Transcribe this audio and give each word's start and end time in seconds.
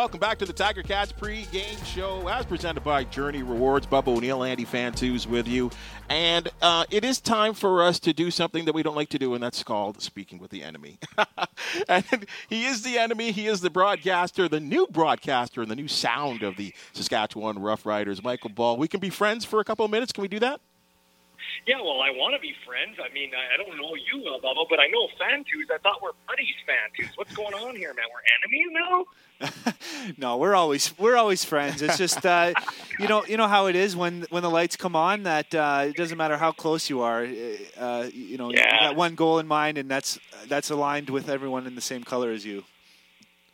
Welcome 0.00 0.18
back 0.18 0.38
to 0.38 0.46
the 0.46 0.54
Tiger 0.54 0.82
Cats 0.82 1.12
pre-game 1.12 1.76
show, 1.84 2.26
as 2.26 2.46
presented 2.46 2.82
by 2.82 3.04
Journey 3.04 3.42
Rewards. 3.42 3.86
Bubba 3.86 4.08
O'Neill, 4.08 4.42
Andy 4.42 4.64
Fantuz 4.64 5.26
with 5.26 5.46
you, 5.46 5.70
and 6.08 6.48
uh, 6.62 6.86
it 6.90 7.04
is 7.04 7.20
time 7.20 7.52
for 7.52 7.82
us 7.82 8.00
to 8.00 8.14
do 8.14 8.30
something 8.30 8.64
that 8.64 8.72
we 8.72 8.82
don't 8.82 8.96
like 8.96 9.10
to 9.10 9.18
do, 9.18 9.34
and 9.34 9.42
that's 9.42 9.62
called 9.62 10.00
speaking 10.00 10.38
with 10.38 10.50
the 10.50 10.62
enemy. 10.62 10.98
and 11.90 12.24
he 12.48 12.64
is 12.64 12.80
the 12.80 12.96
enemy. 12.96 13.30
He 13.30 13.46
is 13.46 13.60
the 13.60 13.68
broadcaster, 13.68 14.48
the 14.48 14.58
new 14.58 14.86
broadcaster, 14.86 15.60
and 15.60 15.70
the 15.70 15.76
new 15.76 15.86
sound 15.86 16.42
of 16.42 16.56
the 16.56 16.72
Saskatchewan 16.94 17.56
Roughriders. 17.56 18.24
Michael 18.24 18.48
Ball. 18.48 18.78
We 18.78 18.88
can 18.88 19.00
be 19.00 19.10
friends 19.10 19.44
for 19.44 19.60
a 19.60 19.64
couple 19.64 19.84
of 19.84 19.90
minutes. 19.90 20.12
Can 20.12 20.22
we 20.22 20.28
do 20.28 20.38
that? 20.38 20.62
Yeah, 21.66 21.80
well, 21.82 22.00
I 22.00 22.10
want 22.10 22.34
to 22.34 22.40
be 22.40 22.54
friends. 22.66 22.96
I 22.98 23.12
mean, 23.12 23.30
I, 23.34 23.54
I 23.54 23.56
don't 23.56 23.76
know 23.76 23.94
you, 23.94 24.26
uh, 24.28 24.38
Bubba, 24.40 24.66
but 24.68 24.80
I 24.80 24.86
know 24.88 25.08
Fantuz. 25.20 25.70
I 25.72 25.78
thought 25.78 26.02
we're 26.02 26.12
buddies, 26.26 26.54
Fantuz. 26.66 27.10
What's 27.16 27.34
going 27.34 27.54
on 27.54 27.76
here, 27.76 27.94
man? 27.94 28.06
We're 28.12 28.22
enemies 28.38 28.70
now. 28.72 29.04
no, 30.18 30.36
we're 30.36 30.54
always 30.54 30.96
we're 30.98 31.16
always 31.16 31.44
friends. 31.44 31.80
It's 31.82 31.96
just 31.98 32.24
uh, 32.26 32.52
you 32.98 33.08
know 33.08 33.24
you 33.24 33.36
know 33.36 33.48
how 33.48 33.66
it 33.66 33.76
is 33.76 33.96
when 33.96 34.26
when 34.30 34.42
the 34.42 34.50
lights 34.50 34.76
come 34.76 34.94
on. 34.94 35.22
That 35.22 35.54
uh, 35.54 35.86
it 35.88 35.96
doesn't 35.96 36.18
matter 36.18 36.36
how 36.36 36.52
close 36.52 36.90
you 36.90 37.00
are. 37.00 37.22
Uh, 37.22 38.08
you 38.12 38.36
know, 38.36 38.50
yeah. 38.50 38.74
you 38.74 38.88
got 38.88 38.96
one 38.96 39.14
goal 39.14 39.38
in 39.38 39.46
mind, 39.46 39.78
and 39.78 39.90
that's 39.90 40.18
that's 40.48 40.70
aligned 40.70 41.10
with 41.10 41.28
everyone 41.28 41.66
in 41.66 41.74
the 41.74 41.80
same 41.80 42.04
color 42.04 42.30
as 42.30 42.44
you. 42.44 42.64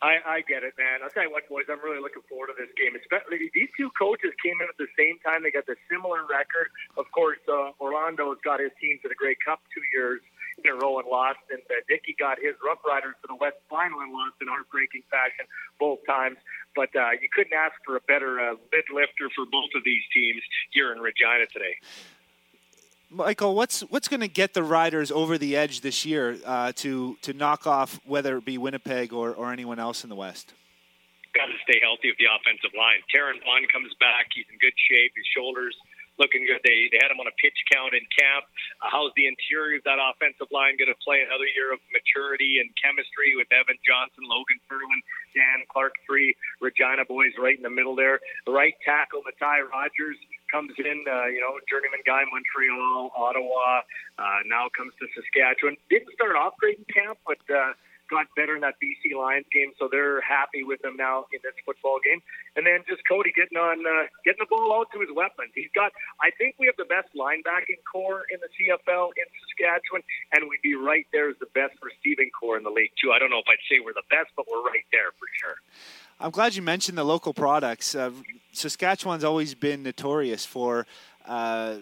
I, 0.01 0.21
I 0.21 0.37
get 0.45 0.61
it, 0.61 0.77
man. 0.77 1.01
I'll 1.01 1.09
tell 1.09 1.25
you 1.25 1.33
what, 1.33 1.49
boys. 1.49 1.65
I'm 1.65 1.81
really 1.81 1.97
looking 1.97 2.21
forward 2.29 2.53
to 2.53 2.57
this 2.57 2.69
game. 2.77 2.93
Especially 2.93 3.49
these 3.49 3.69
two 3.73 3.89
coaches 3.97 4.29
came 4.45 4.61
in 4.61 4.69
at 4.69 4.77
the 4.77 4.85
same 4.93 5.17
time. 5.25 5.41
They 5.41 5.49
got 5.49 5.65
the 5.65 5.77
similar 5.89 6.21
record. 6.29 6.69
Of 7.01 7.09
course, 7.09 7.41
uh, 7.49 7.73
Orlando's 7.81 8.37
got 8.45 8.61
his 8.61 8.69
team 8.77 9.01
to 9.01 9.09
the 9.09 9.17
Grey 9.17 9.33
Cup 9.41 9.57
two 9.73 9.81
years 9.89 10.21
in 10.61 10.69
a 10.69 10.77
row 10.77 10.97
and 10.97 11.09
lost, 11.09 11.41
and 11.49 11.61
uh, 11.69 11.81
Dickey 11.89 12.15
got 12.17 12.37
his 12.37 12.53
Rough 12.61 12.81
Riders 12.85 13.13
to 13.21 13.27
the 13.29 13.37
West 13.37 13.57
Final 13.69 14.01
and 14.01 14.13
lost 14.13 14.37
in 14.41 14.47
heartbreaking 14.47 15.01
fashion 15.09 15.45
both 15.81 16.01
times. 16.05 16.37
But 16.77 16.93
uh, 16.93 17.17
you 17.17 17.29
couldn't 17.33 17.53
ask 17.53 17.73
for 17.85 17.97
a 17.97 18.03
better 18.05 18.37
uh, 18.37 18.57
mid 18.69 18.85
lifter 18.93 19.29
for 19.33 19.45
both 19.49 19.73
of 19.73 19.81
these 19.85 20.05
teams 20.13 20.41
here 20.69 20.93
in 20.93 21.01
Regina 21.01 21.45
today. 21.49 21.77
Michael, 23.09 23.55
what's 23.55 23.81
what's 23.81 24.07
going 24.07 24.19
to 24.19 24.27
get 24.27 24.53
the 24.53 24.63
Riders 24.63 25.11
over 25.11 25.37
the 25.37 25.55
edge 25.55 25.81
this 25.81 26.05
year 26.05 26.37
uh, 26.45 26.73
to 26.75 27.15
to 27.21 27.33
knock 27.33 27.65
off 27.65 27.99
whether 28.05 28.37
it 28.37 28.45
be 28.45 28.57
Winnipeg 28.57 29.13
or, 29.13 29.33
or 29.33 29.53
anyone 29.53 29.79
else 29.79 30.03
in 30.03 30.09
the 30.09 30.15
West? 30.15 30.53
Got 31.33 31.45
to 31.45 31.57
stay 31.63 31.79
healthy 31.81 32.09
with 32.09 32.17
the 32.17 32.27
offensive 32.27 32.75
line. 32.75 32.99
Terren 33.13 33.39
Vaughn 33.45 33.63
comes 33.71 33.93
back; 33.99 34.27
he's 34.35 34.45
in 34.51 34.57
good 34.59 34.75
shape. 34.91 35.13
His 35.15 35.25
shoulders 35.35 35.75
looking 36.19 36.45
good. 36.45 36.61
They 36.65 36.89
they 36.91 36.99
had 37.01 37.13
him 37.13 37.21
on 37.21 37.29
a 37.29 37.35
pitch 37.37 37.57
count 37.71 37.93
in 37.93 38.03
camp. 38.13 38.45
Uh, 38.81 38.89
how's 38.91 39.13
the 39.15 39.25
interior 39.29 39.77
of 39.77 39.85
that 39.85 40.01
offensive 40.01 40.49
line 40.51 40.77
going 40.77 40.91
to 40.91 40.99
play 41.01 41.21
another 41.21 41.47
year 41.49 41.73
of 41.73 41.79
maturity 41.93 42.59
and 42.61 42.69
chemistry 42.77 43.37
with 43.37 43.49
Evan 43.53 43.77
Johnson, 43.85 44.25
Logan 44.25 44.59
Ferland, 44.69 45.03
Dan 45.33 45.65
Clark, 45.69 45.95
three 46.05 46.35
Regina 46.59 47.05
boys 47.05 47.33
right 47.37 47.55
in 47.55 47.63
the 47.63 47.73
middle 47.73 47.95
there. 47.95 48.19
The 48.45 48.53
right 48.53 48.75
tackle, 48.85 49.21
Matai 49.25 49.65
Rogers 49.65 50.17
comes 50.51 50.71
in, 50.79 51.03
uh, 51.07 51.27
you 51.27 51.41
know, 51.43 51.59
journeyman 51.67 52.01
guy, 52.07 52.23
Montreal, 52.23 53.11
Ottawa, 53.15 53.83
uh, 54.17 54.39
now 54.47 54.71
comes 54.71 54.93
to 54.99 55.05
Saskatchewan. 55.11 55.75
Didn't 55.89 56.11
start 56.13 56.35
off 56.35 56.55
great 56.57 56.79
in 56.79 56.87
camp, 56.87 57.19
but 57.27 57.41
uh, 57.51 57.75
got 58.09 58.27
better 58.35 58.55
in 58.55 58.61
that 58.61 58.75
BC 58.81 59.15
Lions 59.17 59.45
game, 59.53 59.71
so 59.79 59.87
they're 59.91 60.21
happy 60.21 60.63
with 60.63 60.83
him 60.83 60.97
now 60.97 61.25
in 61.31 61.39
this 61.43 61.53
football 61.65 61.99
game. 62.03 62.21
And 62.55 62.65
then 62.65 62.83
just 62.87 63.03
Cody 63.07 63.31
getting 63.35 63.57
on, 63.57 63.83
uh, 63.85 64.07
getting 64.25 64.41
the 64.41 64.49
ball 64.49 64.73
out 64.73 64.87
to 64.93 64.99
his 64.99 65.09
weapons. 65.13 65.51
He's 65.55 65.71
got, 65.75 65.91
I 66.21 66.31
think 66.35 66.55
we 66.59 66.65
have 66.67 66.77
the 66.77 66.89
best 66.89 67.11
linebacking 67.15 67.83
corps 67.85 68.25
in 68.31 68.39
the 68.39 68.49
CFL 68.55 69.11
in 69.15 69.25
Saskatchewan, 69.45 70.01
and 70.33 70.49
we'd 70.49 70.63
be 70.63 70.75
right 70.75 71.05
there 71.11 71.29
as 71.29 71.37
the 71.39 71.51
best 71.53 71.75
receiving 71.83 72.29
corps 72.31 72.57
in 72.57 72.63
the 72.63 72.73
league 72.73 72.91
too. 73.01 73.11
I 73.11 73.19
don't 73.19 73.29
know 73.29 73.39
if 73.39 73.49
I'd 73.49 73.61
say 73.69 73.79
we're 73.83 73.93
the 73.93 74.07
best, 74.09 74.31
but 74.35 74.45
we're 74.49 74.63
right 74.63 74.85
there 74.91 75.11
for 75.19 75.27
sure. 75.39 75.57
I'm 76.19 76.31
glad 76.31 76.55
you 76.55 76.61
mentioned 76.61 76.97
the 76.97 77.03
local 77.03 77.33
products. 77.33 77.93
Uh, 77.93 78.11
Saskatchewan's 78.51 79.23
always 79.23 79.53
been 79.53 79.83
notorious 79.83 80.45
for, 80.45 80.87
uh, 81.27 81.75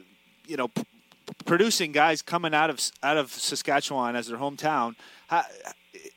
you 0.46 0.58
know, 0.58 0.68
p- 0.68 0.84
producing 1.46 1.92
guys 1.92 2.22
coming 2.22 2.54
out 2.54 2.70
of 2.70 2.82
out 3.02 3.18
of 3.18 3.32
Saskatchewan 3.32 4.16
as 4.16 4.28
their 4.28 4.38
hometown. 4.38 4.96
How, 5.28 5.46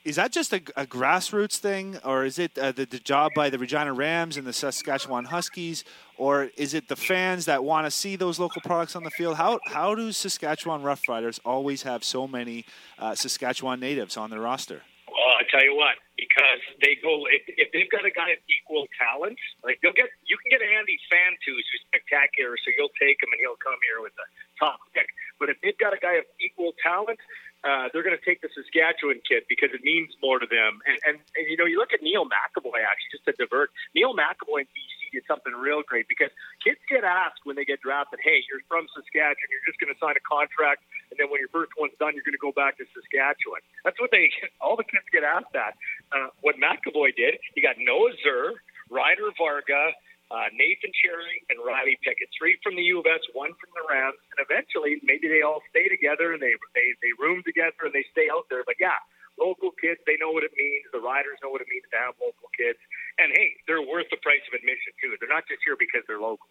is 0.09 0.17
that 0.17 0.33
just 0.33 0.55
a, 0.55 0.63
a, 0.75 0.87
grassroots 0.87 1.59
thing, 1.59 1.99
or 2.03 2.25
is 2.25 2.39
it 2.39 2.57
uh, 2.57 2.73
the, 2.73 2.87
the, 2.87 2.99
job 2.99 3.33
by 3.37 3.51
the 3.51 3.59
Regina 3.59 3.93
Rams 3.93 4.39
and 4.39 4.47
the 4.47 4.55
Saskatchewan 4.55 5.27
Huskies, 5.27 5.85
or 6.17 6.49
is 6.57 6.73
it 6.73 6.89
the 6.89 6.97
fans 6.97 7.45
that 7.45 7.63
want 7.63 7.85
to 7.85 7.91
see 7.91 8.17
those 8.17 8.41
local 8.41 8.63
products 8.63 8.97
on 8.97 9.05
the 9.05 9.11
field? 9.11 9.37
How 9.37 9.61
how 9.67 9.95
do 9.95 10.11
Saskatchewan 10.11 10.83
Roughriders 10.83 11.41
always 11.45 11.83
have 11.83 12.03
so 12.05 12.27
many 12.27 12.65
uh, 12.99 13.15
Saskatchewan 13.15 13.81
natives 13.81 14.17
on 14.17 14.31
their 14.31 14.41
roster? 14.41 14.81
Well, 15.09 15.35
I 15.37 15.45
tell 15.51 15.63
you 15.63 15.77
what, 15.77 16.01
because 16.17 16.63
they 16.81 16.97
go 17.03 17.29
if, 17.29 17.43
if 17.61 17.69
they've 17.77 17.91
got 17.91 18.07
a 18.07 18.11
guy 18.11 18.33
of 18.33 18.41
equal 18.49 18.89
talent, 18.97 19.37
like 19.63 19.79
they'll 19.83 19.93
get 19.93 20.09
you 20.25 20.39
can 20.41 20.49
get 20.57 20.65
Andy 20.65 20.97
Fantuz 21.13 21.69
who's 21.69 21.85
spectacular, 21.85 22.57
so 22.65 22.73
you'll 22.81 22.97
take 22.97 23.21
him 23.21 23.29
and 23.29 23.41
he'll 23.45 23.61
come 23.61 23.77
here 23.85 24.01
with 24.01 24.17
the 24.17 24.25
top 24.57 24.81
pick. 24.97 25.13
But 25.37 25.53
if 25.53 25.61
they've 25.61 25.77
got 25.77 25.93
a 25.93 26.01
guy 26.01 26.17
of 26.17 26.25
equal 26.41 26.73
talent, 26.81 27.21
uh, 27.69 27.93
they're 27.93 28.03
going 28.03 28.17
to 28.17 28.25
take 28.25 28.41
the 28.41 28.49
Saskatchewan 28.57 29.21
kid 29.29 29.45
because 29.45 29.69
it 29.77 29.85
means 29.85 30.17
more 30.25 30.41
to 30.41 30.49
them. 30.49 30.81
And, 30.89 30.97
and, 31.05 31.17
and 31.37 31.45
you 31.45 31.61
know, 31.61 31.69
you 31.69 31.77
look 31.77 31.93
at 31.93 32.01
Neil 32.01 32.25
McEvoy 32.25 32.81
actually, 32.81 33.13
just 33.13 33.29
to 33.29 33.37
divert. 33.37 33.69
Neil 33.93 34.17
McEvoy 34.17 34.65
in 34.65 34.69
BC 34.73 35.21
did 35.21 35.25
something 35.29 35.53
real 35.53 35.85
great 35.85 36.09
because 36.09 36.33
kids 36.65 36.81
get 36.89 37.05
asked 37.05 37.45
when 37.45 37.61
they 37.61 37.69
get 37.69 37.85
drafted, 37.85 38.25
"Hey, 38.25 38.41
you're 38.49 38.65
from 38.73 38.89
Saskatchewan. 38.97 39.53
You're 39.53 39.69
just 39.69 39.77
going 39.77 39.93
to 39.93 40.01
sign 40.01 40.17
a 40.17 40.25
contract, 40.25 40.89
and 41.13 41.21
then 41.21 41.29
when 41.29 41.45
your 41.45 41.53
first 41.53 41.77
one's 41.77 41.97
done, 42.01 42.17
you're 42.17 42.25
going 42.25 42.37
to 42.37 42.41
go 42.41 42.57
back 42.57 42.81
to 42.81 42.89
Saskatchewan." 42.97 43.61
That's 43.85 44.01
what 44.01 44.09
they 44.09 44.33
all 44.65 44.77
the 44.81 44.89
kids 44.89 45.05
get 45.13 45.25
asked 45.25 45.53
that. 45.53 45.77
Uh, 46.09 46.33
what 46.41 46.57
McEvoy 46.57 47.13
did, 47.13 47.37
he 47.53 47.61
got 47.61 47.77
Noah 47.77 48.17
Zerr, 48.25 48.57
Ryder 48.89 49.29
Varga 49.37 49.93
uh, 50.31 50.53
Nathan 50.53 50.93
Cherry 50.93 51.41
and 51.49 51.57
Riley 51.65 51.97
Pickett, 52.05 52.29
three 52.37 52.61
from 52.61 52.77
the 52.77 52.85
U 52.93 53.01
of 53.01 53.07
S, 53.09 53.25
one 53.33 53.53
from 53.57 53.73
the 53.73 53.85
Rams, 53.89 54.21
and 54.37 54.45
eventually 54.45 55.01
maybe 55.01 55.29
they 55.29 55.41
all 55.41 55.65
stay 55.73 55.89
together 55.89 56.37
and 56.37 56.41
they 56.41 56.53
they 56.77 56.93
they 57.01 57.13
room 57.17 57.41
together 57.45 57.78
and 57.89 57.97
they 57.97 58.05
stay 58.13 58.29
out 58.29 58.45
there. 58.53 58.63
But 58.69 58.77
yeah, 58.77 59.01
local 59.41 59.73
kids, 59.81 60.01
they 60.05 60.21
know 60.21 60.31
what 60.31 60.45
it 60.45 60.53
means. 60.57 60.85
The 60.93 61.01
riders 61.01 61.41
know 61.43 61.49
what 61.49 61.65
it 61.65 61.71
means 61.73 61.89
to 61.91 61.99
have 61.99 62.15
local 62.21 62.53
kids, 62.53 62.79
and 63.17 63.33
hey, 63.33 63.57
they're 63.65 63.83
worth 63.83 64.13
the 64.13 64.21
price 64.21 64.45
of 64.47 64.53
admission 64.53 64.93
too. 65.01 65.17
They're 65.17 65.33
not 65.33 65.49
just 65.49 65.65
here 65.65 65.77
because 65.81 66.05
they're 66.05 66.21
local. 66.21 66.47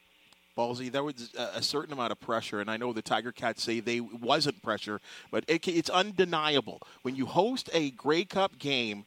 Ballsy, 0.58 0.92
there 0.92 1.04
was 1.04 1.32
a 1.38 1.62
certain 1.62 1.94
amount 1.94 2.12
of 2.12 2.20
pressure, 2.20 2.60
and 2.60 2.72
I 2.72 2.78
know 2.78 2.92
the 2.92 3.04
Tiger 3.04 3.32
Cats 3.32 3.62
say 3.62 3.80
they 3.80 4.00
wasn't 4.02 4.64
pressure, 4.64 5.00
but 5.30 5.46
it, 5.48 5.68
it's 5.68 5.90
undeniable 5.90 6.82
when 7.04 7.16
you 7.16 7.28
host 7.28 7.70
a 7.74 7.92
Grey 7.92 8.26
Cup 8.26 8.58
game 8.58 9.06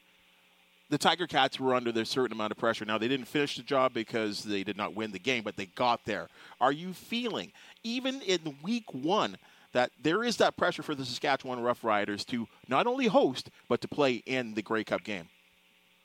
the 0.91 0.97
Tiger 0.97 1.25
Cats 1.25 1.57
were 1.57 1.73
under 1.73 1.89
a 1.89 2.05
certain 2.05 2.33
amount 2.33 2.51
of 2.51 2.57
pressure. 2.57 2.83
Now, 2.83 2.97
they 2.97 3.07
didn't 3.07 3.27
finish 3.27 3.55
the 3.55 3.63
job 3.63 3.93
because 3.93 4.43
they 4.43 4.61
did 4.61 4.75
not 4.75 4.93
win 4.93 5.13
the 5.13 5.19
game, 5.19 5.41
but 5.41 5.55
they 5.55 5.67
got 5.67 6.01
there. 6.05 6.27
Are 6.59 6.73
you 6.73 6.91
feeling, 6.91 7.53
even 7.81 8.21
in 8.21 8.57
week 8.61 8.93
one, 8.93 9.37
that 9.73 9.91
there 10.01 10.23
is 10.23 10.37
that 10.37 10.57
pressure 10.57 10.83
for 10.83 10.95
the 10.95 11.05
Saskatchewan 11.05 11.59
Roughriders 11.59 12.25
to 12.27 12.47
not 12.67 12.87
only 12.87 13.07
host, 13.07 13.49
but 13.67 13.81
to 13.81 13.87
play 13.87 14.15
in 14.25 14.53
the 14.53 14.61
Grey 14.61 14.83
Cup 14.83 15.03
game? 15.03 15.29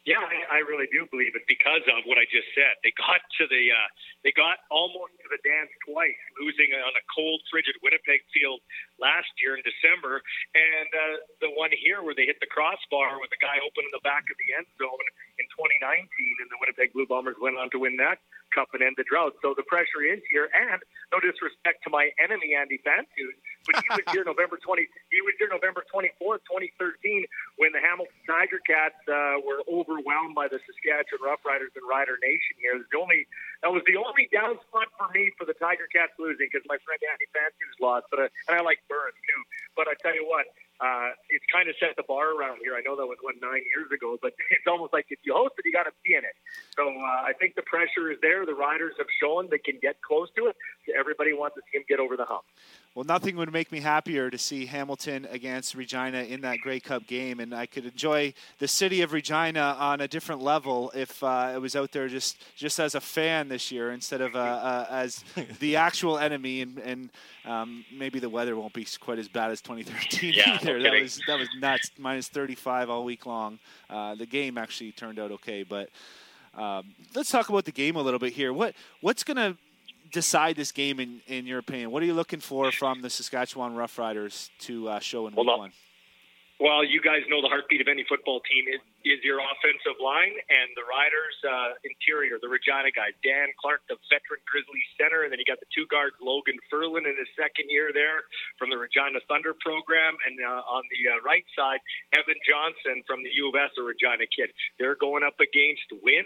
Yeah, 0.06 0.22
I, 0.22 0.62
I 0.62 0.70
really 0.70 0.86
do 0.94 1.02
believe 1.10 1.34
it 1.34 1.42
because 1.50 1.82
of 1.90 2.06
what 2.06 2.14
I 2.14 2.30
just 2.30 2.46
said. 2.54 2.78
They 2.86 2.94
got 2.94 3.18
to 3.42 3.44
the 3.50 3.74
uh, 3.74 3.90
they 4.22 4.30
got 4.30 4.62
almost 4.70 5.18
to 5.18 5.26
the 5.26 5.42
dance 5.42 5.74
twice, 5.82 6.14
losing 6.38 6.70
on 6.78 6.94
a 6.94 7.02
cold, 7.10 7.42
frigid 7.50 7.74
Winnipeg 7.82 8.22
field 8.30 8.62
last 9.02 9.26
year 9.42 9.58
in 9.58 9.66
December, 9.66 10.22
and 10.54 10.86
uh, 10.94 11.26
the 11.42 11.50
one 11.58 11.74
here 11.74 12.06
where 12.06 12.14
they 12.14 12.22
hit 12.22 12.38
the 12.38 12.46
crossbar 12.46 13.18
with 13.18 13.34
the 13.34 13.42
guy 13.42 13.58
open 13.58 13.82
in 13.82 13.90
the 13.90 14.04
back 14.06 14.30
of 14.30 14.38
the 14.38 14.54
end 14.54 14.70
zone 14.78 15.06
in 15.42 15.46
2019, 15.58 15.82
and 15.82 16.48
the 16.54 16.58
Winnipeg 16.62 16.94
Blue 16.94 17.10
Bombers 17.10 17.34
went 17.42 17.58
on 17.58 17.66
to 17.74 17.82
win 17.82 17.98
that 17.98 18.22
cup 18.54 18.70
and 18.78 18.86
end 18.86 18.94
the 18.94 19.04
drought. 19.10 19.34
So 19.42 19.58
the 19.58 19.66
pressure 19.66 20.06
is 20.06 20.22
here, 20.30 20.46
and 20.54 20.78
no 21.10 21.18
disrespect 21.18 21.82
to 21.82 21.90
my 21.90 22.14
enemy 22.22 22.54
Andy 22.54 22.78
Fantuz, 22.86 23.34
but 23.66 23.82
he 23.82 23.88
was 23.90 24.06
here 24.14 24.24
November 24.24 24.56
20. 24.56 24.86
He 25.10 25.20
was 25.26 25.34
here 25.36 25.50
November 25.50 25.82
24th, 25.90 26.46
2013, 26.46 27.26
when 27.58 27.74
the 27.74 27.82
Hamilton 27.82 28.14
Tiger 28.24 28.62
Cats 28.62 28.98
uh, 29.10 29.42
were 29.42 29.66
overwhelmed 29.66 30.38
by 30.38 30.46
the 30.46 30.62
Saskatchewan 30.62 31.20
Roughriders 31.26 31.74
and 31.74 31.84
Rider 31.84 32.16
Nation. 32.22 32.56
Here, 32.62 32.78
the 32.78 32.98
only 32.98 33.26
that 33.62 33.72
was 33.74 33.82
the 33.84 33.98
only 33.98 34.30
down 34.30 34.56
spot 34.70 34.88
for 34.94 35.10
me 35.10 35.34
for 35.34 35.44
the 35.44 35.56
Tiger 35.58 35.90
Cats 35.90 36.14
losing 36.16 36.46
because 36.46 36.64
my 36.70 36.78
friend 36.86 37.00
Andy 37.02 37.26
Fantuz 37.34 37.76
lost, 37.82 38.06
but 38.08 38.20
uh, 38.22 38.48
and 38.48 38.54
I 38.58 38.62
like 38.62 38.78
Burns 38.86 39.18
too. 39.26 39.40
But 39.74 39.90
I 39.90 39.94
tell 40.00 40.14
you 40.14 40.24
what, 40.24 40.46
uh, 40.80 41.16
it's 41.32 41.44
kind 41.48 41.68
of 41.68 41.74
set 41.80 41.96
the 41.96 42.04
bar 42.04 42.36
around 42.36 42.60
here. 42.60 42.76
I 42.76 42.84
know 42.84 42.96
that 42.96 43.08
was 43.08 43.16
what 43.24 43.36
nine 43.40 43.64
years 43.72 43.88
ago, 43.88 44.18
but 44.20 44.36
it's 44.52 44.68
almost 44.68 44.92
like 44.92 45.06
if 45.08 45.18
you 45.24 45.32
host 45.32 45.56
it, 45.56 45.64
you 45.64 45.72
got 45.72 45.88
to 45.88 45.94
be 46.04 46.14
in 46.14 46.24
it. 46.24 46.36
So 46.76 46.84
uh, 46.88 47.24
I 47.24 47.32
think 47.40 47.56
the 47.56 47.64
pressure 47.64 48.12
is 48.12 48.18
there. 48.20 48.44
The 48.44 48.54
riders 48.54 48.92
have 48.98 49.08
shown 49.20 49.48
they 49.50 49.58
can 49.58 49.80
get 49.80 50.00
close 50.04 50.28
to 50.36 50.52
it. 50.52 50.56
Everybody 50.92 51.32
wants 51.32 51.56
to 51.56 51.62
see 51.72 51.78
him 51.80 51.84
get 51.88 52.00
over 52.00 52.16
the 52.16 52.28
hump. 52.28 52.44
Well, 52.96 53.04
nothing 53.04 53.36
would 53.36 53.52
make 53.52 53.70
me 53.70 53.80
happier 53.80 54.30
to 54.30 54.38
see 54.38 54.64
Hamilton 54.64 55.28
against 55.30 55.74
Regina 55.74 56.22
in 56.22 56.40
that 56.40 56.60
Grey 56.60 56.80
Cup 56.80 57.06
game, 57.06 57.40
and 57.40 57.54
I 57.54 57.66
could 57.66 57.84
enjoy 57.84 58.32
the 58.58 58.66
city 58.66 59.02
of 59.02 59.12
Regina 59.12 59.76
on 59.78 60.00
a 60.00 60.08
different 60.08 60.40
level 60.40 60.90
if 60.94 61.22
uh, 61.22 61.26
I 61.26 61.58
was 61.58 61.76
out 61.76 61.92
there 61.92 62.08
just 62.08 62.42
just 62.56 62.80
as 62.80 62.94
a 62.94 63.00
fan 63.02 63.50
this 63.50 63.70
year 63.70 63.90
instead 63.90 64.22
of 64.22 64.34
uh, 64.34 64.38
uh, 64.38 64.86
as 64.88 65.22
the 65.60 65.76
actual 65.76 66.16
enemy. 66.16 66.62
And, 66.62 66.78
and 66.78 67.10
um, 67.44 67.84
maybe 67.94 68.18
the 68.18 68.30
weather 68.30 68.56
won't 68.56 68.72
be 68.72 68.86
quite 68.98 69.18
as 69.18 69.28
bad 69.28 69.50
as 69.50 69.60
2013 69.60 70.32
yeah, 70.32 70.54
either. 70.54 70.78
No 70.78 70.84
that 70.84 71.02
was 71.02 71.20
that 71.26 71.38
was 71.38 71.50
nuts, 71.58 71.90
minus 71.98 72.28
35 72.28 72.88
all 72.88 73.04
week 73.04 73.26
long. 73.26 73.58
Uh, 73.90 74.14
the 74.14 74.24
game 74.24 74.56
actually 74.56 74.92
turned 74.92 75.18
out 75.18 75.32
okay, 75.32 75.64
but. 75.64 75.90
Um, 76.54 76.94
let's 77.14 77.30
talk 77.30 77.50
about 77.50 77.66
the 77.66 77.70
game 77.70 77.96
a 77.96 78.00
little 78.00 78.18
bit 78.18 78.32
here. 78.32 78.50
What 78.50 78.74
what's 79.02 79.24
going 79.24 79.36
to 79.36 79.58
decide 80.10 80.56
this 80.56 80.72
game 80.72 81.00
in, 81.00 81.20
in 81.26 81.46
your 81.46 81.58
opinion? 81.58 81.90
What 81.90 82.02
are 82.02 82.06
you 82.06 82.14
looking 82.14 82.40
for 82.40 82.72
from 82.72 83.02
the 83.02 83.10
Saskatchewan 83.10 83.74
Roughriders 83.74 84.50
to 84.60 84.88
uh, 84.88 84.98
show 84.98 85.26
in 85.26 85.34
week 85.34 85.46
well, 85.46 85.58
one? 85.58 85.72
Well, 86.56 86.80
you 86.80 87.04
guys 87.04 87.20
know 87.28 87.44
the 87.44 87.52
heartbeat 87.52 87.84
of 87.84 87.88
any 87.88 88.00
football 88.08 88.40
team 88.48 88.64
is, 88.64 88.80
is 89.04 89.20
your 89.20 89.44
offensive 89.44 90.00
line 90.00 90.32
and 90.32 90.72
the 90.72 90.88
Riders' 90.88 91.36
uh, 91.44 91.76
interior, 91.84 92.40
the 92.40 92.48
Regina 92.48 92.88
guys. 92.96 93.12
Dan 93.20 93.52
Clark, 93.60 93.84
the 93.92 94.00
veteran 94.08 94.40
Grizzly 94.48 94.80
center, 94.96 95.28
and 95.28 95.30
then 95.30 95.36
you 95.36 95.44
got 95.44 95.60
the 95.60 95.68
two 95.68 95.84
guards, 95.92 96.16
Logan 96.16 96.56
Ferland 96.72 97.04
in 97.04 97.12
his 97.12 97.28
second 97.36 97.68
year 97.68 97.92
there 97.92 98.24
from 98.56 98.72
the 98.72 98.80
Regina 98.80 99.20
Thunder 99.28 99.52
program, 99.60 100.16
and 100.24 100.40
uh, 100.40 100.64
on 100.64 100.80
the 100.88 101.00
uh, 101.12 101.20
right 101.20 101.44
side, 101.52 101.84
Evan 102.16 102.40
Johnson 102.40 103.04
from 103.04 103.20
the 103.20 103.32
U 103.36 103.52
of 103.52 103.54
S, 103.60 103.76
a 103.76 103.84
Regina 103.84 104.24
kid. 104.24 104.48
They're 104.80 104.96
going 104.96 105.28
up 105.28 105.36
against 105.36 105.92
Wynn, 106.00 106.24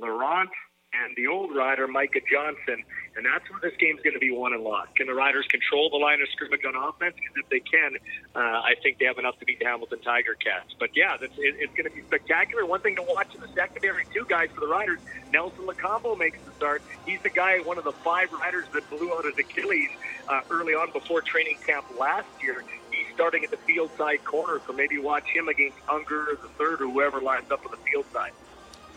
Laurent, 0.00 0.48
and 0.92 1.16
the 1.16 1.26
old 1.26 1.54
rider, 1.54 1.86
Micah 1.86 2.20
Johnson. 2.30 2.84
And 3.16 3.26
that's 3.26 3.48
where 3.50 3.60
this 3.60 3.76
game's 3.78 4.00
going 4.02 4.14
to 4.14 4.20
be 4.20 4.30
won 4.30 4.52
and 4.52 4.62
lost. 4.62 4.94
Can 4.94 5.06
the 5.06 5.14
Riders 5.14 5.46
control 5.50 5.90
the 5.90 5.96
line 5.96 6.22
of 6.22 6.28
scrimmage 6.28 6.64
on 6.64 6.74
offense? 6.76 7.14
Because 7.16 7.36
if 7.36 7.48
they 7.48 7.60
can, 7.60 7.96
uh, 8.34 8.38
I 8.38 8.74
think 8.82 8.98
they 8.98 9.04
have 9.06 9.18
enough 9.18 9.38
to 9.40 9.44
beat 9.44 9.58
the 9.58 9.64
Hamilton 9.66 9.98
Tiger 10.00 10.34
Cats. 10.34 10.74
But 10.78 10.90
yeah, 10.94 11.16
that's, 11.20 11.36
it, 11.38 11.56
it's 11.58 11.74
going 11.74 11.90
to 11.90 11.94
be 11.94 12.02
spectacular. 12.02 12.64
One 12.64 12.80
thing 12.80 12.96
to 12.96 13.02
watch 13.02 13.34
in 13.34 13.40
the 13.40 13.48
secondary, 13.48 14.04
two 14.14 14.24
guys 14.28 14.50
for 14.54 14.60
the 14.60 14.68
Riders. 14.68 15.00
Nelson 15.32 15.66
Lokombo 15.66 16.16
makes 16.16 16.38
the 16.42 16.52
start. 16.52 16.82
He's 17.04 17.20
the 17.22 17.30
guy, 17.30 17.58
one 17.60 17.78
of 17.78 17.84
the 17.84 17.92
five 17.92 18.32
Riders 18.32 18.66
that 18.72 18.88
blew 18.90 19.12
out 19.12 19.24
his 19.24 19.38
Achilles 19.38 19.90
uh, 20.28 20.42
early 20.50 20.74
on 20.74 20.92
before 20.92 21.20
training 21.20 21.58
camp 21.66 21.86
last 21.98 22.28
year. 22.42 22.64
He's 22.92 23.06
starting 23.14 23.44
at 23.44 23.50
the 23.50 23.58
field 23.58 23.90
side 23.98 24.24
corner, 24.24 24.60
so 24.66 24.72
maybe 24.72 24.98
watch 24.98 25.26
him 25.28 25.48
against 25.48 25.78
Unger, 25.88 26.38
the 26.40 26.48
third, 26.58 26.80
or 26.80 26.90
whoever 26.90 27.20
lines 27.20 27.50
up 27.50 27.64
on 27.64 27.72
the 27.72 27.78
field 27.78 28.06
side. 28.12 28.32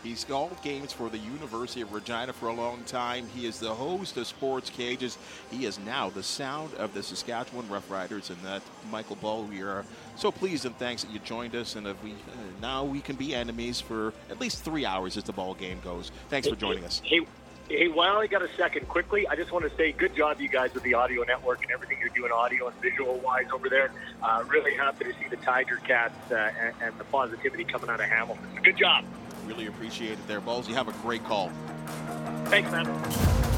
He's 0.04 0.22
called 0.22 0.60
games 0.60 0.92
for 0.92 1.08
the 1.08 1.16
University 1.16 1.80
of 1.80 1.94
Regina 1.94 2.34
for 2.34 2.48
a 2.48 2.52
long 2.52 2.84
time. 2.84 3.26
He 3.34 3.46
is 3.46 3.58
the 3.58 3.74
host 3.74 4.18
of 4.18 4.26
Sports 4.26 4.68
Cages. 4.68 5.16
He 5.50 5.64
is 5.64 5.78
now 5.78 6.10
the 6.10 6.22
sound 6.22 6.74
of 6.74 6.92
the 6.92 7.02
Saskatchewan 7.02 7.66
Roughriders, 7.68 8.28
and 8.28 8.38
that 8.42 8.60
Michael 8.92 9.16
Ball. 9.16 9.44
We 9.44 9.62
are 9.62 9.82
so 10.16 10.30
pleased 10.30 10.66
and 10.66 10.76
thanks 10.76 11.04
that 11.04 11.10
you 11.10 11.20
joined 11.20 11.56
us, 11.56 11.74
and 11.74 11.86
we 11.86 12.12
uh, 12.12 12.14
now 12.60 12.84
we 12.84 13.00
can 13.00 13.16
be 13.16 13.34
enemies 13.34 13.80
for 13.80 14.12
at 14.28 14.38
least 14.38 14.62
three 14.62 14.84
hours 14.84 15.16
as 15.16 15.24
the 15.24 15.32
ball 15.32 15.54
game 15.54 15.80
goes. 15.82 16.12
Thanks 16.28 16.46
for 16.46 16.54
joining 16.54 16.84
us. 16.84 17.00
Hey, 17.02 17.26
Hey, 17.68 17.88
while 17.88 18.18
I 18.18 18.26
got 18.26 18.42
a 18.42 18.54
second, 18.58 18.88
quickly, 18.88 19.26
I 19.26 19.36
just 19.36 19.50
want 19.50 19.64
to 19.64 19.74
say 19.74 19.92
good 19.92 20.14
job, 20.14 20.38
you 20.38 20.48
guys, 20.48 20.74
with 20.74 20.82
the 20.82 20.92
audio 20.92 21.22
network 21.22 21.62
and 21.62 21.72
everything 21.72 21.96
you're 21.98 22.10
doing 22.10 22.30
audio 22.30 22.68
and 22.68 22.76
visual 22.82 23.14
wise 23.20 23.46
over 23.54 23.70
there. 23.70 23.90
Uh, 24.22 24.44
really 24.48 24.74
happy 24.74 25.06
to 25.06 25.12
see 25.14 25.28
the 25.30 25.36
Tiger 25.36 25.76
Cats 25.76 26.30
uh, 26.30 26.50
and, 26.60 26.74
and, 26.82 26.98
the 26.98 27.04
positivity 27.04 27.64
coming 27.64 27.88
out 27.88 28.00
of 28.00 28.06
Hamilton. 28.06 28.44
Good 28.62 28.76
job. 28.76 29.06
Really 29.46 29.66
appreciate 29.66 30.12
it 30.12 30.26
there, 30.26 30.40
Balls. 30.40 30.68
You 30.68 30.74
have 30.74 30.88
a 30.88 30.92
great 31.02 31.24
call. 31.24 31.50
Thanks, 32.46 32.70
man. 32.70 33.53